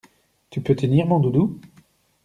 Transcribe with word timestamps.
Tu 0.49 0.61
peux 0.61 0.75
tenir 0.75 1.05
mon 1.05 1.19
doudou? 1.19 1.61